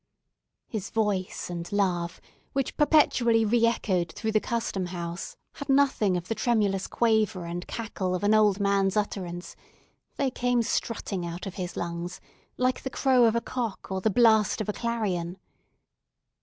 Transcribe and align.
His 0.67 0.89
voice 0.89 1.47
and 1.51 1.71
laugh, 1.71 2.19
which 2.53 2.75
perpetually 2.75 3.45
re 3.45 3.67
echoed 3.67 4.11
through 4.13 4.31
the 4.31 4.39
Custom 4.39 4.87
House, 4.87 5.35
had 5.53 5.69
nothing 5.69 6.17
of 6.17 6.27
the 6.27 6.33
tremulous 6.33 6.87
quaver 6.87 7.45
and 7.45 7.67
cackle 7.67 8.15
of 8.15 8.23
an 8.23 8.33
old 8.33 8.59
man's 8.59 8.97
utterance; 8.97 9.55
they 10.15 10.31
came 10.31 10.63
strutting 10.63 11.23
out 11.23 11.45
of 11.45 11.53
his 11.53 11.77
lungs, 11.77 12.19
like 12.57 12.81
the 12.81 12.89
crow 12.89 13.25
of 13.25 13.35
a 13.35 13.41
cock, 13.41 13.91
or 13.91 14.01
the 14.01 14.09
blast 14.09 14.59
of 14.59 14.67
a 14.67 14.73
clarion. 14.73 15.37